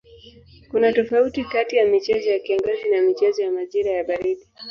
[0.71, 4.47] Kuna tofauti kati ya michezo ya kiangazi na michezo ya majira ya baridi.